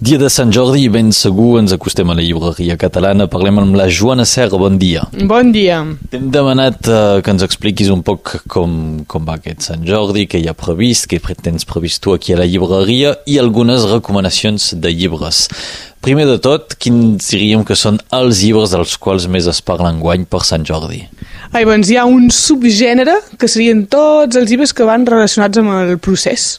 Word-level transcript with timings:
Dia 0.00 0.16
de 0.16 0.30
Sant 0.32 0.48
Jordi, 0.48 0.86
ben 0.88 1.10
segur, 1.12 1.58
ens 1.60 1.74
acostem 1.76 2.08
a 2.08 2.14
la 2.16 2.22
llibreria 2.24 2.72
catalana. 2.80 3.26
Parlem 3.28 3.58
amb 3.60 3.74
la 3.76 3.84
Joana 3.92 4.24
Serra. 4.24 4.56
Bon 4.56 4.78
dia. 4.80 5.02
Bon 5.28 5.50
dia. 5.52 5.82
T'hem 6.08 6.30
demanat 6.32 6.86
uh, 6.88 7.18
que 7.20 7.28
ens 7.34 7.42
expliquis 7.44 7.90
un 7.92 8.00
poc 8.00 8.38
com, 8.48 8.70
com 9.04 9.26
va 9.28 9.34
aquest 9.36 9.66
Sant 9.68 9.82
Jordi, 9.84 10.24
què 10.24 10.40
hi 10.40 10.46
ha 10.48 10.54
previst, 10.56 11.04
què 11.10 11.20
tens 11.44 11.68
previst 11.68 12.00
tu 12.00 12.14
aquí 12.16 12.32
a 12.32 12.38
la 12.40 12.46
llibreria 12.48 13.10
i 13.28 13.36
algunes 13.42 13.84
recomanacions 13.90 14.70
de 14.80 14.88
llibres. 14.88 15.42
Primer 16.00 16.24
de 16.30 16.38
tot, 16.40 16.78
quins 16.80 17.28
diríem 17.34 17.66
que 17.68 17.76
són 17.76 18.00
els 18.16 18.40
llibres 18.40 18.72
dels 18.72 18.96
quals 18.96 19.26
més 19.28 19.50
es 19.52 19.60
parla 19.60 19.92
enguany 19.92 20.24
per 20.24 20.40
Sant 20.48 20.64
Jordi? 20.64 21.02
Ai, 21.52 21.66
doncs 21.68 21.92
hi 21.92 22.00
ha 22.00 22.06
un 22.08 22.32
subgènere 22.32 23.18
que 23.36 23.52
serien 23.52 23.84
tots 23.84 24.40
els 24.40 24.48
llibres 24.48 24.72
que 24.72 24.88
van 24.88 25.04
relacionats 25.04 25.60
amb 25.60 25.76
el 25.76 25.98
procés 26.00 26.54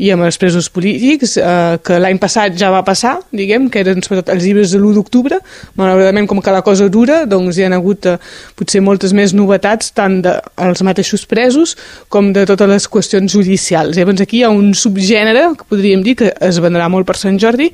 i 0.00 0.10
amb 0.14 0.24
els 0.24 0.38
presos 0.40 0.70
polítics, 0.72 1.36
eh, 1.36 1.76
que 1.84 1.98
l'any 2.00 2.18
passat 2.20 2.56
ja 2.58 2.70
va 2.72 2.80
passar, 2.86 3.18
diguem, 3.36 3.68
que 3.70 3.82
eren 3.84 4.00
sobretot 4.04 4.32
els 4.32 4.46
llibres 4.46 4.72
de 4.72 4.80
l'1 4.80 4.96
d'octubre. 4.96 5.40
Malauradament, 5.76 6.28
com 6.30 6.40
que 6.40 6.54
la 6.54 6.62
cosa 6.64 6.88
dura, 6.88 7.24
doncs 7.28 7.58
hi 7.58 7.66
ha 7.66 7.72
hagut 7.76 8.08
eh, 8.08 8.16
potser 8.56 8.80
moltes 8.84 9.12
més 9.16 9.34
novetats, 9.36 9.92
tant 9.96 10.20
dels 10.24 10.84
mateixos 10.86 11.26
presos 11.28 11.76
com 12.08 12.32
de 12.32 12.46
totes 12.48 12.70
les 12.70 12.88
qüestions 12.88 13.36
judicials. 13.36 13.98
Llavors 13.98 14.24
aquí 14.24 14.40
hi 14.40 14.46
ha 14.48 14.54
un 14.54 14.72
subgènere, 14.74 15.50
que 15.58 15.68
podríem 15.68 16.04
dir, 16.06 16.16
que 16.16 16.32
es 16.48 16.60
vendrà 16.64 16.88
molt 16.88 17.08
per 17.08 17.18
Sant 17.20 17.36
Jordi, 17.40 17.68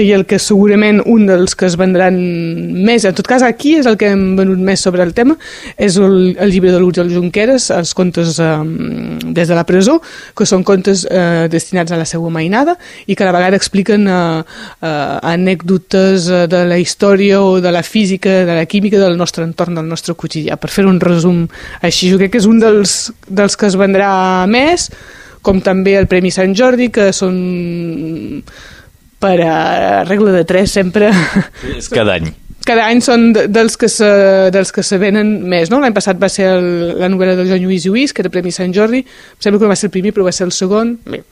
i 0.00 0.12
el 0.16 0.24
que 0.28 0.38
segurament 0.40 1.02
un 1.04 1.26
dels 1.28 1.54
que 1.58 1.66
es 1.68 1.76
vendran 1.76 2.16
més, 2.86 3.04
en 3.04 3.16
tot 3.16 3.26
cas 3.28 3.42
aquí 3.44 3.74
és 3.80 3.88
el 3.88 3.98
que 4.00 4.08
hem 4.14 4.22
venut 4.38 4.60
més 4.64 4.80
sobre 4.80 5.04
el 5.04 5.12
tema, 5.12 5.36
és 5.76 5.98
el, 6.00 6.34
el 6.40 6.52
llibre 6.54 6.72
de 6.72 6.80
l'Úrgel 6.80 7.12
Junqueras, 7.12 7.68
els 7.74 7.92
contes 7.96 8.38
eh, 8.40 8.52
des 9.36 9.50
de 9.50 9.58
la 9.58 9.66
presó, 9.68 9.98
que 10.36 10.48
són 10.48 10.64
contes 10.64 11.04
eh, 11.04 11.46
destinats 11.52 11.92
a 11.92 12.00
la 12.00 12.08
seva 12.08 12.32
mainada 12.32 12.78
i 13.06 13.16
que 13.16 13.26
a 13.26 13.28
la 13.28 13.36
vegada 13.36 13.58
expliquen 13.58 14.08
uh, 14.08 14.40
uh, 14.40 14.88
anècdotes 15.28 16.28
uh, 16.30 16.44
de 16.50 16.64
la 16.68 16.78
història 16.80 17.42
o 17.42 17.58
de 17.60 17.72
la 17.74 17.82
física, 17.84 18.42
de 18.48 18.56
la 18.56 18.66
química 18.66 19.00
del 19.00 19.18
nostre 19.20 19.44
entorn, 19.44 19.76
del 19.76 19.88
nostre 19.88 20.16
quotidià. 20.16 20.56
Per 20.60 20.70
fer 20.72 20.86
un 20.88 21.00
resum 21.02 21.44
així, 21.82 22.10
jo 22.12 22.20
crec 22.20 22.34
que 22.34 22.42
és 22.42 22.48
un 22.48 22.62
dels, 22.62 23.10
dels 23.28 23.58
que 23.58 23.68
es 23.68 23.76
vendrà 23.78 24.12
més, 24.48 24.88
com 25.42 25.60
també 25.60 25.98
el 25.98 26.08
Premi 26.08 26.30
Sant 26.32 26.54
Jordi, 26.56 26.88
que 26.94 27.10
són 27.16 27.36
per 29.22 29.36
a 29.46 29.56
regla 30.08 30.34
de 30.34 30.44
tres 30.48 30.74
sempre... 30.74 31.12
És 31.78 31.90
cada 31.92 32.18
any 32.18 32.32
cada 32.62 32.86
any 32.86 33.00
són 33.02 33.32
dels 33.34 33.74
que 33.74 33.88
se, 33.90 34.08
dels 34.54 34.70
que 34.74 34.84
se 34.86 34.98
venen 35.02 35.32
més, 35.50 35.70
no? 35.72 35.80
L'any 35.82 35.94
passat 35.96 36.20
va 36.22 36.28
ser 36.30 36.46
el, 36.46 36.68
la 37.00 37.08
novel·la 37.10 37.34
del 37.38 37.48
Joan 37.50 37.62
Lluís 37.64 37.86
Lluís, 37.88 38.14
que 38.14 38.22
era 38.22 38.30
Premi 38.30 38.52
Sant 38.54 38.74
Jordi, 38.74 39.02
em 39.02 39.42
sembla 39.42 39.58
que 39.58 39.66
no 39.66 39.72
va 39.72 39.78
ser 39.80 39.88
el 39.90 39.94
primer, 39.96 40.12
però 40.14 40.28
va 40.28 40.34
ser 40.36 40.46
el 40.46 40.54
segon. 40.54 40.94
Bé, 41.08 41.22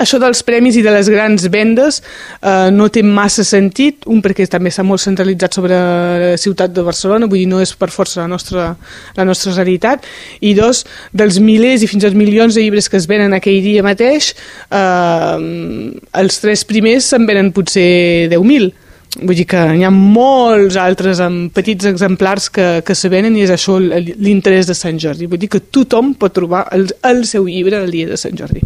això 0.00 0.20
dels 0.22 0.42
premis 0.46 0.78
i 0.80 0.84
de 0.84 0.92
les 0.94 1.10
grans 1.12 1.46
vendes 1.52 2.00
eh, 2.00 2.70
no 2.72 2.88
té 2.92 3.02
massa 3.04 3.44
sentit, 3.46 4.06
un 4.10 4.22
perquè 4.24 4.46
també 4.50 4.72
està 4.72 4.84
molt 4.86 5.02
centralitzat 5.04 5.60
sobre 5.60 5.76
la 5.76 6.34
ciutat 6.40 6.74
de 6.74 6.84
Barcelona, 6.86 7.28
vull 7.30 7.42
dir, 7.42 7.48
no 7.50 7.60
és 7.62 7.74
per 7.76 7.90
força 7.92 8.22
la 8.24 8.30
nostra, 8.30 8.70
la 9.16 9.28
nostra 9.28 9.54
realitat, 9.58 10.06
i 10.40 10.54
dos, 10.58 10.84
dels 11.12 11.40
milers 11.44 11.84
i 11.84 11.90
fins 11.90 12.06
als 12.08 12.18
milions 12.18 12.56
de 12.56 12.64
llibres 12.64 12.88
que 12.88 13.00
es 13.00 13.08
venen 13.10 13.36
aquell 13.36 13.60
dia 13.64 13.84
mateix, 13.86 14.32
eh, 14.72 15.96
els 16.22 16.40
tres 16.42 16.64
primers 16.68 17.12
se'n 17.12 17.26
venen 17.28 17.52
potser 17.56 18.30
10.000, 18.32 18.70
vull 19.18 19.34
dir 19.34 19.46
que 19.50 19.60
hi 19.74 19.82
ha 19.82 19.90
molts 19.90 20.76
altres 20.78 21.20
amb 21.24 21.50
petits 21.54 21.88
exemplars 21.90 22.48
que, 22.54 22.68
que 22.86 22.94
se 22.94 23.10
venen 23.12 23.36
i 23.36 23.42
és 23.42 23.52
això 23.52 23.76
l'interès 23.80 24.70
de 24.70 24.76
Sant 24.78 25.00
Jordi. 25.02 25.26
Vull 25.26 25.40
dir 25.42 25.50
que 25.50 25.62
tothom 25.74 26.14
pot 26.14 26.34
trobar 26.36 26.68
el, 26.76 26.86
el 27.10 27.24
seu 27.26 27.48
llibre 27.50 27.82
el 27.82 27.90
dia 27.90 28.10
de 28.10 28.20
Sant 28.20 28.38
Jordi. 28.38 28.62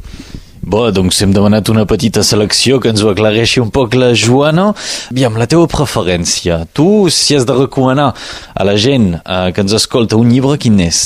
Bo, 0.65 0.87
doncs 0.89 1.19
hem 1.21 1.33
demanat 1.35 1.69
una 1.69 1.83
petita 1.85 2.23
selecció 2.25 2.79
que 2.81 2.89
ens 2.89 3.03
ho 3.05 3.11
aclareixi 3.11 3.61
un 3.61 3.69
poc 3.75 3.93
la 4.01 4.15
Joana. 4.17 4.71
Aviam, 5.13 5.37
la 5.37 5.45
teva 5.51 5.67
preferència. 5.69 6.63
Tu, 6.73 6.87
si 7.13 7.37
has 7.37 7.45
de 7.45 7.57
recomanar 7.59 8.15
a 8.55 8.65
la 8.65 8.79
gent 8.81 9.11
eh, 9.19 9.51
que 9.53 9.61
ens 9.61 9.75
escolta 9.77 10.17
un 10.17 10.33
llibre, 10.33 10.57
quin 10.63 10.81
és? 10.87 11.03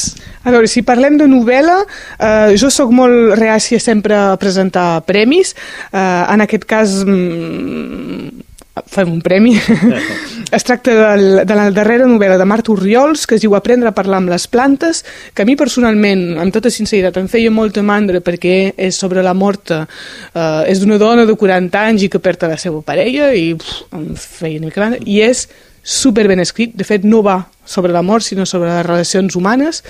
A 0.46 0.54
veure, 0.54 0.70
si 0.70 0.84
parlem 0.86 1.18
de 1.18 1.26
novel·la, 1.26 1.78
eh, 1.82 2.54
jo 2.60 2.70
sóc 2.70 2.94
molt 2.94 3.34
reàcia 3.40 3.82
sempre 3.82 4.14
a 4.14 4.38
presentar 4.38 5.02
premis. 5.08 5.56
Eh, 5.90 5.98
en 5.98 6.46
aquest 6.46 6.68
cas, 6.70 7.00
mm, 7.02 8.46
fem 8.86 9.16
un 9.18 9.22
premi. 9.26 9.58
es 10.50 10.64
tracta 10.64 10.94
del, 10.94 11.46
de 11.46 11.54
la 11.56 11.68
darrera 11.74 12.06
novel·la 12.08 12.38
de 12.40 12.46
Marta 12.48 12.72
Oriols, 12.72 13.26
que 13.28 13.36
es 13.36 13.42
diu 13.44 13.54
Aprendre 13.58 13.90
a 13.90 13.96
parlar 13.96 14.22
amb 14.22 14.32
les 14.32 14.46
plantes, 14.48 15.02
que 15.34 15.44
a 15.44 15.48
mi 15.48 15.56
personalment, 15.60 16.38
amb 16.40 16.54
tota 16.54 16.72
sinceritat, 16.72 17.18
em 17.20 17.28
feia 17.28 17.52
molta 17.52 17.84
mandra 17.84 18.22
perquè 18.24 18.72
és 18.76 18.96
sobre 18.96 19.24
la 19.24 19.34
mort, 19.36 19.74
eh, 19.74 20.62
és 20.70 20.80
d'una 20.80 20.98
dona 21.00 21.26
de 21.28 21.36
40 21.36 21.84
anys 21.90 22.06
i 22.06 22.10
que 22.12 22.22
perd 22.22 22.48
la 22.48 22.56
seva 22.60 22.80
parella 22.82 23.32
i 23.34 23.52
pff, 23.58 23.88
em 23.92 24.10
feia 24.16 24.62
una 24.62 24.70
mica 24.70 24.84
mandra, 24.84 25.02
i 25.04 25.20
és 25.26 25.46
super 25.82 26.26
ben 26.28 26.40
escrit, 26.40 26.74
de 26.76 26.84
fet 26.84 27.04
no 27.04 27.22
va 27.24 27.38
sobre 27.68 27.92
la 27.92 28.02
mort 28.02 28.24
sinó 28.24 28.46
sobre 28.46 28.70
les 28.72 28.86
relacions 28.86 29.36
humanes. 29.36 29.82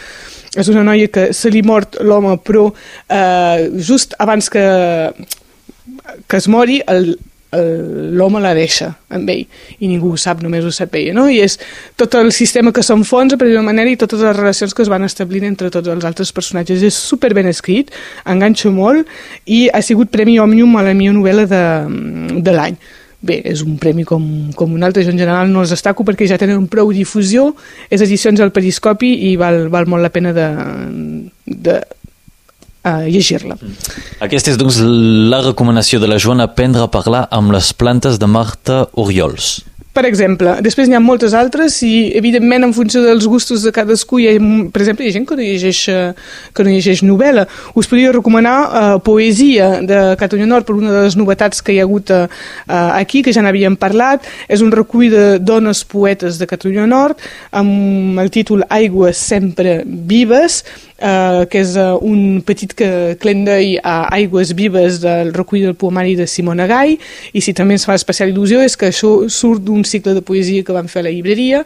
És 0.56 0.68
una 0.70 0.82
noia 0.82 1.10
que 1.12 1.32
se 1.36 1.50
li 1.52 1.62
mort 1.62 2.00
l'home 2.00 2.38
però 2.42 2.70
eh, 3.08 3.68
just 3.78 4.14
abans 4.18 4.50
que 4.50 4.64
que 6.26 6.36
es 6.36 6.48
mori 6.48 6.82
el, 6.86 7.18
l'home 7.52 8.42
la 8.44 8.52
deixa 8.52 8.90
amb 9.08 9.30
ell 9.32 9.46
i 9.80 9.88
ningú 9.88 10.12
ho 10.12 10.18
sap, 10.20 10.42
només 10.44 10.66
ho 10.68 10.72
sap 10.74 10.94
ella 11.00 11.14
no? 11.16 11.28
i 11.32 11.40
és 11.40 11.56
tot 11.96 12.18
el 12.20 12.28
sistema 12.36 12.74
que 12.76 12.84
s'enfonsa 12.84 13.38
per 13.40 13.48
una 13.48 13.64
manera 13.64 13.88
i 13.88 13.96
totes 13.96 14.20
les 14.20 14.36
relacions 14.36 14.76
que 14.76 14.84
es 14.84 14.92
van 14.92 15.06
establint 15.06 15.48
entre 15.48 15.72
tots 15.72 15.88
els 15.88 16.04
altres 16.04 16.32
personatges 16.36 16.84
és 16.84 16.94
super 16.94 17.32
ben 17.36 17.48
escrit, 17.48 17.92
enganxa 18.28 18.72
molt 18.74 19.08
i 19.46 19.66
ha 19.72 19.80
sigut 19.82 20.12
Premi 20.12 20.38
Òmnium 20.42 20.76
a 20.76 20.84
la 20.84 20.94
millor 20.96 21.16
novel·la 21.22 21.48
de, 21.48 21.64
de 22.44 22.56
l'any 22.56 22.76
bé, 23.20 23.40
és 23.48 23.62
un 23.64 23.78
premi 23.80 24.04
com, 24.06 24.22
com 24.54 24.74
un 24.74 24.84
altre, 24.86 25.02
jo 25.02 25.10
en 25.10 25.18
general 25.18 25.50
no 25.50 25.64
els 25.64 25.72
destaco 25.74 26.04
perquè 26.06 26.28
ja 26.30 26.38
tenen 26.38 26.68
prou 26.70 26.92
difusió, 26.94 27.50
és 27.90 28.04
edicions 28.04 28.40
al 28.40 28.52
Periscopi 28.54 29.10
i 29.30 29.36
val, 29.40 29.66
val 29.72 29.88
molt 29.90 30.04
la 30.04 30.12
pena 30.14 30.34
de, 30.36 30.46
de 31.46 31.80
a 32.82 33.00
llegir-la. 33.06 33.58
Aquesta 34.24 34.52
és, 34.52 34.60
doncs, 34.60 34.80
la 34.82 35.42
recomanació 35.44 36.00
de 36.02 36.10
la 36.10 36.20
Joana 36.22 36.48
aprendre 36.48 36.84
a 36.84 36.92
parlar 36.92 37.26
amb 37.34 37.54
les 37.54 37.72
plantes 37.74 38.20
de 38.20 38.30
Marta 38.30 38.84
Oriols. 38.94 39.58
Per 39.98 40.04
exemple, 40.06 40.52
després 40.62 40.86
n'hi 40.86 40.94
ha 40.94 41.00
moltes 41.02 41.32
altres 41.34 41.80
i, 41.82 42.12
evidentment, 42.14 42.62
en 42.68 42.74
funció 42.76 43.00
dels 43.02 43.24
gustos 43.26 43.64
de 43.66 43.72
cadascú, 43.74 44.20
hi 44.22 44.28
ha, 44.30 44.34
per 44.70 44.84
exemple, 44.84 45.02
hi 45.02 45.10
ha 45.10 45.14
gent 45.16 45.24
que 45.26 45.34
no 45.34 45.42
llegeix, 45.42 45.80
eh, 45.90 46.12
que 46.54 46.66
no 46.66 46.70
llegeix 46.70 47.02
novel·la. 47.02 47.48
Us 47.74 47.90
podria 47.90 48.12
recomanar 48.14 48.54
uh, 48.62 48.92
Poesia 49.02 49.80
de 49.82 49.98
Catalunya 50.20 50.46
Nord 50.52 50.68
per 50.68 50.76
una 50.76 50.92
de 50.94 51.02
les 51.08 51.18
novetats 51.18 51.64
que 51.66 51.74
hi 51.74 51.80
ha 51.80 51.86
hagut 51.88 52.12
uh, 52.14 52.28
aquí, 52.68 53.24
que 53.26 53.34
ja 53.34 53.42
n'havíem 53.42 53.74
parlat. 53.80 54.28
És 54.46 54.62
un 54.62 54.70
recull 54.70 55.10
de 55.10 55.24
dones 55.42 55.82
poetes 55.82 56.38
de 56.38 56.46
Catalunya 56.46 56.86
Nord 56.86 57.18
amb 57.58 58.22
el 58.22 58.30
títol 58.30 58.62
Aigües 58.70 59.18
sempre 59.18 59.80
vives, 59.84 60.62
eh, 60.98 61.46
que 61.50 61.62
és 61.62 61.74
uh, 61.78 61.96
un 62.04 62.40
petit 62.46 62.72
que, 62.76 62.90
client 63.22 63.44
d'ell 63.46 63.76
a 63.82 63.96
Aigües 64.18 64.54
Vives 64.58 65.00
del 65.02 65.32
recull 65.36 65.64
del 65.66 65.76
poemari 65.78 66.16
de 66.18 66.26
Simona 66.26 66.66
Gai 66.70 66.96
i 67.32 67.44
si 67.44 67.54
també 67.56 67.78
ens 67.78 67.86
fa 67.88 67.96
especial 67.98 68.32
il·lusió 68.32 68.62
és 68.64 68.76
que 68.78 68.90
això 68.90 69.12
surt 69.30 69.64
d'un 69.66 69.84
cicle 69.86 70.16
de 70.16 70.24
poesia 70.24 70.66
que 70.66 70.76
vam 70.76 70.90
fer 70.90 71.04
a 71.04 71.08
la 71.08 71.14
llibreria 71.14 71.64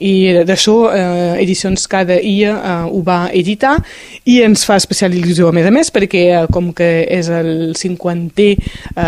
i 0.00 0.44
d'això 0.48 0.74
eh, 0.90 1.42
Edicions 1.42 1.86
Cada 1.90 2.16
Ia 2.16 2.54
eh, 2.56 2.74
ho 2.88 3.02
va 3.06 3.20
editar 3.36 3.76
i 4.24 4.40
ens 4.44 4.64
fa 4.68 4.78
especial 4.80 5.14
il·lusió 5.16 5.50
a 5.50 5.54
més 5.56 5.68
a 5.68 5.72
més 5.74 5.92
perquè 5.92 6.24
eh, 6.32 6.42
com 6.52 6.72
que 6.76 6.90
és 7.04 7.28
el 7.34 7.72
50è 7.76 8.48
eh, 8.50 9.04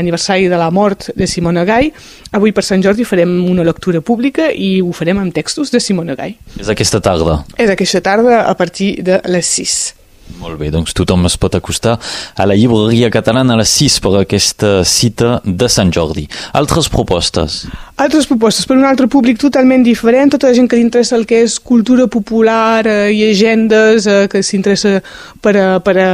aniversari 0.00 0.50
de 0.50 0.60
la 0.60 0.70
mort 0.74 1.10
de 1.14 1.28
Simona 1.30 1.64
Gai 1.68 1.90
avui 2.34 2.54
per 2.54 2.66
Sant 2.66 2.82
Jordi 2.84 3.06
farem 3.06 3.36
una 3.50 3.66
lectura 3.66 4.02
pública 4.02 4.50
i 4.50 4.80
ho 4.82 4.92
farem 4.96 5.22
amb 5.22 5.34
textos 5.34 5.70
de 5.74 5.82
Simona 5.82 6.18
Gai 6.18 6.34
És 6.60 6.70
aquesta 6.72 7.02
tarda? 7.04 7.42
És 7.58 7.70
aquesta 7.70 8.02
tarda 8.04 8.44
a 8.48 8.54
partir 8.58 8.96
de 9.06 9.20
les 9.30 9.54
6 9.60 10.03
molt 10.40 10.58
bé, 10.60 10.70
doncs 10.72 10.94
tothom 10.96 11.24
es 11.28 11.36
pot 11.40 11.54
acostar 11.56 11.96
a 12.36 12.46
la 12.46 12.56
llibreria 12.58 13.10
catalana 13.12 13.54
a 13.54 13.60
les 13.62 13.72
6 13.80 14.00
per 14.04 14.14
aquesta 14.20 14.76
cita 14.84 15.40
de 15.44 15.68
Sant 15.68 15.92
Jordi. 15.94 16.26
Altres 16.52 16.90
propostes? 16.92 17.64
Altres 17.94 18.26
propostes 18.26 18.66
per 18.66 18.74
un 18.74 18.84
altre 18.88 19.06
públic 19.06 19.38
totalment 19.38 19.84
diferent, 19.86 20.32
tota 20.32 20.48
la 20.48 20.56
gent 20.56 20.66
que 20.66 20.80
interessa 20.80 21.14
el 21.14 21.28
que 21.30 21.44
és 21.44 21.60
cultura 21.62 22.08
popular 22.10 22.82
eh, 22.90 23.12
i 23.14 23.20
agendes, 23.28 24.08
eh, 24.10 24.24
que 24.30 24.42
s'interessa 24.42 24.96
per, 25.40 25.52
a, 25.54 25.66
per 25.78 25.94
a, 26.02 26.08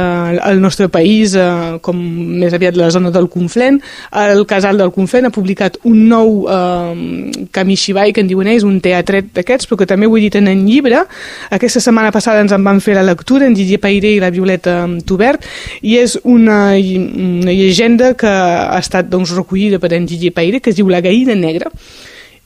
al 0.51 0.61
nostre 0.61 0.91
país, 0.93 1.33
eh, 1.33 1.79
com 1.81 1.97
més 1.97 2.53
aviat 2.53 2.77
la 2.77 2.91
zona 2.93 3.09
del 3.09 3.25
Conflent. 3.33 3.81
El 4.13 4.45
Casal 4.45 4.77
del 4.77 4.93
Conflent 4.93 5.25
ha 5.25 5.33
publicat 5.33 5.79
un 5.89 6.03
nou 6.11 6.45
eh, 6.45 7.47
Kamishibai, 7.49 8.13
que 8.13 8.21
en 8.21 8.29
diuen 8.29 8.51
ells, 8.53 8.67
un 8.67 8.77
teatret 8.83 9.33
d'aquests, 9.33 9.65
però 9.65 9.81
que 9.81 9.89
també 9.89 10.05
ho 10.05 10.13
he 10.19 10.21
dit 10.27 10.37
en 10.37 10.51
llibre. 10.67 11.01
Aquesta 11.49 11.81
setmana 11.81 12.13
passada 12.13 12.45
ens 12.45 12.53
en 12.53 12.61
van 12.61 12.83
fer 12.83 12.99
la 12.99 13.07
lectura, 13.09 13.49
en 13.49 13.57
Didier 13.57 13.81
Pairé 14.01 14.15
i 14.17 14.21
la 14.21 14.31
Violeta 14.33 14.81
Tubert, 15.05 15.45
i 15.85 15.97
és 16.01 16.17
una, 16.23 16.73
una 16.73 17.53
llegenda 17.53 18.15
que 18.17 18.29
ha 18.29 18.79
estat 18.79 19.09
doncs, 19.11 19.35
recollida 19.37 19.79
per 19.79 19.93
en 19.93 20.07
Gigi 20.09 20.31
Paire, 20.33 20.59
que 20.59 20.71
es 20.73 20.79
diu 20.79 20.89
La 20.89 21.03
Gaïda 21.05 21.37
Negra, 21.37 21.69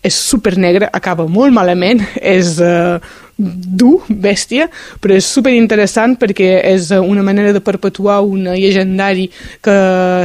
és 0.06 0.14
super 0.14 0.54
negra, 0.62 0.92
acaba 0.94 1.26
molt 1.26 1.54
malament, 1.56 2.04
és 2.22 2.60
uh, 2.62 3.00
dur, 3.36 4.04
bèstia, 4.08 4.68
però 5.02 5.16
és 5.18 5.26
super 5.26 5.56
interessant 5.56 6.14
perquè 6.22 6.60
és 6.70 6.92
una 6.94 7.24
manera 7.26 7.56
de 7.56 7.64
perpetuar 7.64 8.20
un 8.22 8.46
llegendari 8.54 9.26
que 9.66 9.76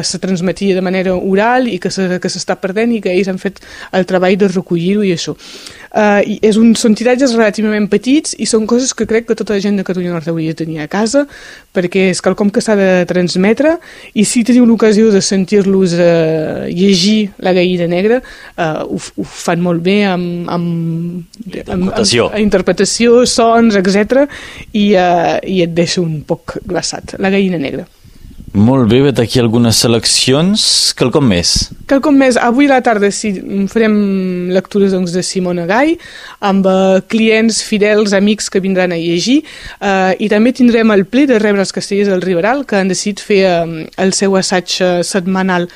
se 0.05 0.21
transmetia 0.21 0.77
de 0.77 0.85
manera 0.85 1.17
oral 1.17 1.71
i 1.71 1.79
que 1.81 1.91
s'està 1.91 2.59
perdent 2.61 2.93
i 2.93 3.01
que 3.01 3.15
ells 3.15 3.33
han 3.33 3.41
fet 3.41 3.63
el 3.97 4.05
treball 4.11 4.37
de 4.37 4.51
recollir-ho 4.53 5.07
i 5.07 5.15
això. 5.17 5.39
I 5.91 6.37
és 6.47 6.55
un, 6.61 6.71
són 6.79 6.95
tiratges 6.95 7.33
relativament 7.35 7.89
petits 7.91 8.37
i 8.39 8.47
són 8.47 8.67
coses 8.71 8.93
que 8.95 9.09
crec 9.11 9.27
que 9.27 9.35
tota 9.39 9.57
la 9.57 9.63
gent 9.63 9.81
de 9.81 9.85
Catalunya 9.87 10.13
Nord 10.15 10.29
hauria 10.31 10.55
de 10.55 10.61
tenir 10.63 10.79
a 10.85 10.87
casa 10.91 11.25
perquè 11.75 12.11
és 12.13 12.23
quelcom 12.23 12.53
que 12.55 12.63
s'ha 12.63 12.77
de 12.79 12.89
transmetre 13.11 13.77
i 14.15 14.25
si 14.29 14.45
teniu 14.47 14.69
l'ocasió 14.69 15.11
de 15.11 15.23
sentir-los 15.25 15.97
uh, 15.99 16.71
llegir 16.71 17.31
La 17.43 17.55
gallina 17.57 17.89
negra 17.91 18.21
uh, 18.23 18.87
ho, 18.87 18.99
ho 18.99 19.27
fan 19.27 19.63
molt 19.63 19.83
bé 19.83 20.05
amb, 20.07 20.47
amb, 20.47 21.25
amb, 21.67 21.71
amb, 21.75 21.93
amb 21.99 22.39
interpretació, 22.39 23.25
sons, 23.27 23.79
etc 23.81 24.29
i, 24.73 24.93
uh, 24.95 25.39
i 25.43 25.63
et 25.67 25.75
deixa 25.75 26.03
un 26.03 26.21
poc 26.27 26.61
glaçat. 26.67 27.17
La 27.19 27.33
gallina 27.35 27.59
negra 27.59 27.87
molt 28.53 28.89
bé, 28.91 28.99
vet 29.05 29.21
aquí 29.23 29.39
algunes 29.39 29.79
seleccions. 29.79 30.63
Quelcom 30.99 31.27
més? 31.31 31.71
Quelcom 31.91 32.17
més. 32.19 32.39
Avui 32.41 32.67
a 32.67 32.75
la 32.75 32.81
tarda 32.83 33.11
sí, 33.15 33.33
farem 33.71 33.95
lectures 34.55 34.95
doncs, 34.97 35.15
de 35.15 35.23
Simona 35.27 35.67
Gai 35.71 35.97
amb 36.47 36.67
uh, 36.67 36.99
clients 37.11 37.63
fidels, 37.67 38.15
amics 38.17 38.51
que 38.51 38.63
vindran 38.63 38.95
a 38.95 38.99
llegir 38.99 39.41
uh, 39.43 40.13
i 40.19 40.31
també 40.33 40.55
tindrem 40.57 40.91
el 40.95 41.07
ple 41.07 41.29
de 41.31 41.39
rebre 41.39 41.63
els 41.63 41.75
castellers 41.77 42.11
del 42.11 42.25
Riberal 42.27 42.65
que 42.67 42.81
han 42.81 42.91
decidit 42.91 43.23
fer 43.23 43.43
uh, 43.49 43.77
el 44.03 44.15
seu 44.19 44.35
assaig 44.41 44.81
uh, 44.83 44.91
setmanal 45.07 45.71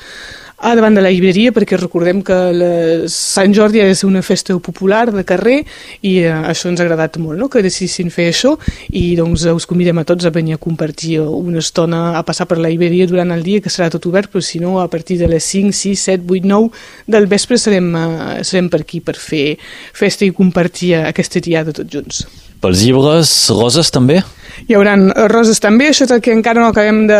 a 0.65 0.73
davant 0.73 0.95
de 0.97 1.01
la 1.03 1.11
llibreria 1.13 1.51
perquè 1.53 1.77
recordem 1.77 2.23
que 2.25 2.35
la 2.57 2.69
Sant 3.11 3.53
Jordi 3.53 3.83
ha 3.83 3.85
de 3.85 3.93
ser 3.93 4.07
una 4.09 4.23
festa 4.25 4.55
popular 4.57 5.11
de 5.13 5.21
carrer 5.27 5.59
i 6.01 6.15
eh, 6.23 6.31
això 6.33 6.71
ens 6.71 6.81
ha 6.81 6.85
agradat 6.87 7.19
molt, 7.21 7.37
no? 7.37 7.49
que 7.53 7.61
decidissin 7.61 8.09
fer 8.13 8.31
això 8.31 8.55
i 8.89 9.03
doncs 9.19 9.43
us 9.51 9.67
convidem 9.69 10.01
a 10.01 10.05
tots 10.09 10.25
a 10.25 10.31
venir 10.33 10.57
a 10.57 10.61
compartir 10.61 11.19
una 11.21 11.61
estona, 11.61 12.01
a 12.17 12.23
passar 12.25 12.47
per 12.49 12.57
la 12.57 12.71
llibreria 12.73 13.05
durant 13.05 13.35
el 13.35 13.45
dia 13.45 13.61
que 13.61 13.69
serà 13.69 13.91
tot 13.93 14.07
obert, 14.09 14.31
però 14.33 14.41
si 14.41 14.61
no 14.63 14.79
a 14.81 14.87
partir 14.89 15.19
de 15.21 15.29
les 15.29 15.45
5, 15.53 15.69
6, 15.69 16.07
7, 16.09 16.25
8, 16.25 16.49
9 16.49 17.13
del 17.13 17.29
vespre 17.29 17.61
serem, 17.61 17.91
eh, 18.01 18.41
serem 18.41 18.71
per 18.73 18.81
aquí 18.81 19.03
per 19.05 19.19
fer 19.21 19.45
festa 19.93 20.25
i 20.25 20.33
compartir 20.33 20.95
aquesta 21.03 21.43
diada 21.45 21.75
tots 21.77 21.93
junts. 21.93 22.25
Pels 22.65 22.81
llibres, 22.81 23.35
roses 23.53 23.93
també? 23.93 24.23
Hi 24.67 24.77
haurà 24.77 24.95
roses 25.29 25.59
també, 25.63 25.89
això 25.91 26.05
és 26.07 26.13
el 26.15 26.21
que 26.23 26.33
encara 26.33 26.61
no 26.61 26.69
acabem 26.71 27.03
de, 27.09 27.19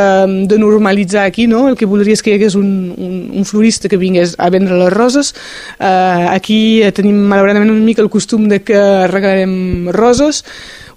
de 0.49 0.59
normalitzar 0.61 1.25
aquí, 1.27 1.47
no? 1.51 1.65
El 1.69 1.75
que 1.79 1.89
voldria 1.89 2.15
és 2.15 2.23
que 2.23 2.31
hi 2.31 2.37
hagués 2.39 2.55
un, 2.59 2.69
un, 2.95 3.17
un 3.35 3.47
florista 3.47 3.91
que 3.91 3.99
vingués 4.01 4.37
a 4.39 4.49
vendre 4.53 4.79
les 4.79 4.93
roses. 4.93 5.33
Uh, 5.75 6.31
aquí 6.31 6.59
tenim 6.95 7.19
malauradament 7.29 7.73
una 7.73 7.85
mica 7.85 8.03
el 8.05 8.11
costum 8.13 8.47
de 8.51 8.61
que 8.63 8.79
regalarem 9.11 9.91
roses, 9.95 10.43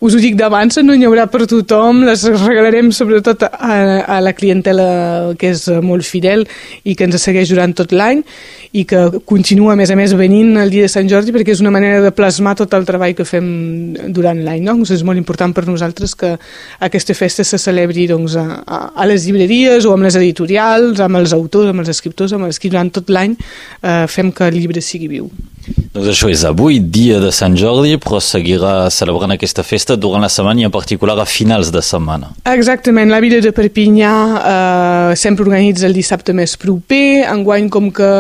us 0.01 0.15
ho 0.15 0.21
dic 0.23 0.37
d'abans, 0.39 0.79
no 0.85 0.95
n'hi 0.95 1.07
haurà 1.09 1.27
per 1.31 1.47
tothom, 1.51 2.05
les 2.07 2.23
regalarem 2.45 2.93
sobretot 2.95 3.43
a, 3.49 3.79
a 4.07 4.21
la 4.23 4.33
clientela 4.37 5.35
que 5.39 5.51
és 5.51 5.65
molt 5.83 6.07
fidel 6.07 6.45
i 6.85 6.95
que 6.95 7.09
ens 7.09 7.19
segueix 7.19 7.51
durant 7.51 7.75
tot 7.75 7.95
l'any 7.97 8.23
i 8.79 8.85
que 8.89 9.01
continua, 9.27 9.73
a 9.73 9.79
més 9.81 9.91
a 9.91 9.97
més, 9.99 10.15
venint 10.15 10.55
el 10.61 10.71
dia 10.71 10.87
de 10.87 10.93
Sant 10.93 11.09
Jordi 11.11 11.33
perquè 11.35 11.55
és 11.57 11.63
una 11.65 11.73
manera 11.75 12.03
de 12.05 12.13
plasmar 12.15 12.55
tot 12.61 12.75
el 12.79 12.87
treball 12.89 13.17
que 13.19 13.27
fem 13.27 13.49
durant 14.15 14.39
l'any. 14.45 14.63
No? 14.63 14.77
Doncs 14.79 14.95
és 14.99 15.05
molt 15.09 15.19
important 15.19 15.55
per 15.57 15.67
nosaltres 15.67 16.15
que 16.19 16.35
aquesta 16.85 17.17
festa 17.17 17.47
se 17.49 17.59
celebri 17.59 18.07
doncs, 18.11 18.37
a, 18.39 18.63
a 18.95 19.09
les 19.09 19.27
llibreries 19.27 19.89
o 19.89 19.97
amb 19.97 20.07
les 20.07 20.19
editorials, 20.21 21.01
amb 21.03 21.19
els 21.19 21.35
autors, 21.37 21.73
amb 21.73 21.83
els 21.83 21.95
escriptors, 21.97 22.37
amb 22.37 22.47
els 22.47 22.61
que 22.61 22.71
durant 22.71 22.93
tot 22.93 23.11
l'any 23.11 23.35
eh, 23.35 24.05
fem 24.07 24.31
que 24.31 24.53
el 24.53 24.61
llibre 24.61 24.85
sigui 24.85 25.11
viu. 25.17 25.33
Doncs 25.99 26.13
això 26.13 26.29
és 26.31 26.45
avui, 26.47 26.79
dia 26.79 27.17
de 27.19 27.31
Sant 27.35 27.57
Jordi, 27.59 27.97
però 27.99 28.21
seguirà 28.23 28.91
celebrant 28.95 29.33
aquesta 29.35 29.65
festa 29.67 29.97
durant 29.97 30.23
la 30.23 30.29
setmana 30.31 30.63
i 30.63 30.67
en 30.69 30.73
particular 30.75 31.17
a 31.19 31.25
finals 31.27 31.73
de 31.75 31.81
setmana. 31.83 32.29
Exactament, 32.53 33.11
la 33.11 33.19
Vila 33.25 33.41
de 33.43 33.51
Perpinyà 33.57 34.13
eh, 34.39 35.17
sempre 35.19 35.47
organitza 35.47 35.89
el 35.89 35.97
dissabte 35.97 36.35
més 36.37 36.55
proper, 36.61 37.25
enguany 37.33 37.71
com 37.73 37.89
que 37.95 38.11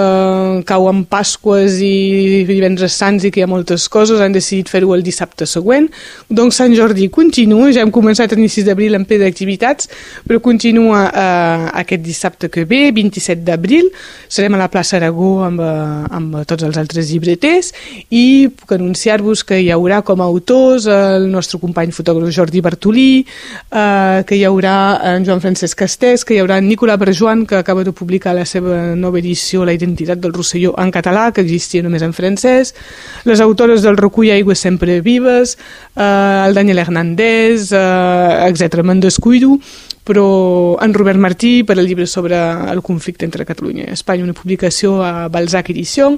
cauen 0.68 1.04
Pasques 1.08 1.78
i 1.84 2.44
divendres 2.48 2.96
sants 2.98 3.28
i 3.28 3.30
que 3.30 3.42
hi 3.42 3.46
ha 3.46 3.50
moltes 3.50 3.86
coses, 3.92 4.22
han 4.24 4.34
decidit 4.34 4.72
fer-ho 4.72 4.96
el 4.96 5.04
dissabte 5.06 5.46
següent. 5.46 5.86
Doncs 6.28 6.58
Sant 6.58 6.74
Jordi 6.74 7.06
continua, 7.14 7.70
ja 7.70 7.84
hem 7.84 7.94
començat 7.94 8.32
a 8.34 8.40
inicis 8.40 8.66
d'abril 8.66 8.98
en 8.98 9.06
ple 9.06 9.20
d'activitats, 9.22 9.92
però 10.26 10.40
continua 10.42 11.04
eh, 11.12 11.68
aquest 11.84 12.02
dissabte 12.02 12.50
que 12.50 12.66
ve, 12.66 12.88
27 12.96 13.44
d'abril, 13.46 13.92
serem 14.26 14.56
a 14.56 14.64
la 14.64 14.70
plaça 14.72 14.98
Aragó 14.98 15.44
amb, 15.46 15.62
eh, 15.62 16.18
amb 16.18 16.40
tots 16.48 16.66
els 16.66 16.80
altres 16.80 17.12
llibreters 17.38 17.72
i 18.10 18.48
puc 18.48 18.72
anunciar-vos 18.72 19.44
que 19.44 19.60
hi 19.62 19.70
haurà 19.70 20.02
com 20.02 20.20
a 20.20 20.26
autors 20.26 20.86
el 20.86 21.30
nostre 21.30 21.58
company 21.58 21.92
fotògraf 21.92 22.32
Jordi 22.34 22.60
Bartolí, 22.60 23.24
eh, 23.70 24.24
que 24.26 24.36
hi 24.36 24.44
haurà 24.44 25.00
en 25.14 25.24
Joan 25.24 25.40
Francesc 25.40 25.78
Castès, 25.78 26.24
que 26.24 26.34
hi 26.34 26.40
haurà 26.40 26.58
en 26.58 26.68
Nicolà 26.68 26.98
Berjoan, 26.98 27.46
que 27.46 27.56
acaba 27.56 27.84
de 27.84 27.92
publicar 27.92 28.34
la 28.34 28.44
seva 28.44 28.94
nova 28.96 29.18
edició 29.18 29.64
La 29.64 29.72
identitat 29.72 30.18
del 30.18 30.32
Rosselló 30.32 30.74
en 30.78 30.90
català, 30.90 31.32
que 31.32 31.42
existia 31.42 31.82
només 31.82 32.02
en 32.02 32.12
francès, 32.12 32.74
les 33.24 33.40
autores 33.40 33.82
del 33.82 33.96
recull 33.96 34.30
Aigües 34.30 34.58
sempre 34.58 35.00
vives, 35.00 35.58
eh, 35.94 36.44
el 36.46 36.54
Daniel 36.54 36.78
Hernández, 36.78 37.72
eh, 37.72 38.48
etc. 38.48 38.82
Me'n 38.82 39.00
descuido, 39.00 39.58
però 40.08 40.78
en 40.80 40.94
Robert 40.94 41.20
Martí 41.20 41.64
per 41.68 41.76
al 41.76 41.86
llibre 41.86 42.06
sobre 42.06 42.38
el 42.72 42.80
conflicte 42.80 43.26
entre 43.28 43.44
Catalunya 43.44 43.84
i 43.84 43.92
Espanya, 43.92 44.24
una 44.24 44.32
publicació 44.32 45.02
a 45.04 45.28
Balzac 45.28 45.68
Edició, 45.74 46.14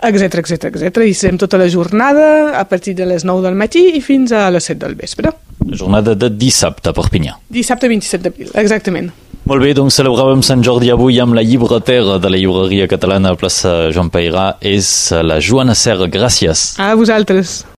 etc 0.00 0.40
etc 0.42 0.70
etc. 0.70 1.02
I 1.04 1.14
serem 1.14 1.38
tota 1.38 1.58
la 1.60 1.68
jornada 1.68 2.58
a 2.58 2.64
partir 2.68 2.94
de 2.94 3.06
les 3.06 3.24
9 3.24 3.42
del 3.46 3.54
matí 3.58 3.96
i 3.98 4.00
fins 4.04 4.32
a 4.32 4.48
les 4.50 4.64
7 4.64 4.80
del 4.86 4.94
vespre. 4.94 5.32
La 5.64 5.76
jornada 5.76 6.14
de 6.14 6.30
dissabte 6.30 6.90
a 6.90 6.96
Perpinyà. 6.96 7.38
Dissabte 7.48 7.88
27 7.88 8.22
d'abril, 8.22 8.50
exactament. 8.54 9.12
Molt 9.44 9.60
bé, 9.60 9.74
doncs 9.76 9.98
celebràvem 9.98 10.40
Sant 10.40 10.62
Jordi 10.64 10.88
avui 10.88 11.18
amb 11.20 11.36
la 11.36 11.42
llibretera 11.44 12.16
de 12.16 12.30
la 12.32 12.38
llibreria 12.40 12.88
catalana 12.88 13.34
a 13.34 13.36
plaça 13.36 13.90
Joan 13.92 14.08
Peirà. 14.08 14.54
És 14.64 15.12
la 15.20 15.36
Joana 15.36 15.76
Serra. 15.76 16.08
Gràcies. 16.08 16.70
A 16.80 16.94
vosaltres. 16.96 17.64